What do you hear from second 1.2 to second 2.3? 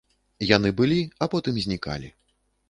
а потым знікалі.